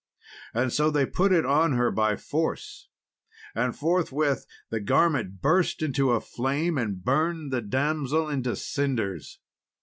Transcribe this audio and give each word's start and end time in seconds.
And 0.55 0.73
so 0.73 0.89
they 0.89 1.05
put 1.05 1.31
it 1.31 1.45
on 1.45 1.73
her 1.73 1.91
by 1.91 2.15
force, 2.15 2.89
and 3.53 3.75
forthwith 3.75 4.47
the 4.71 4.79
garment 4.79 5.43
burst 5.43 5.83
into 5.83 6.13
a 6.13 6.19
flame 6.19 6.75
and 6.79 7.03
burned 7.05 7.51
the 7.53 7.61
damsel 7.61 8.27
into 8.27 8.55
cinders. 8.55 9.37